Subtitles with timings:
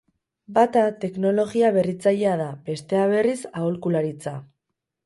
[0.57, 4.37] Bata teknologia berritzailea da, bestea berriz, aholkularitza.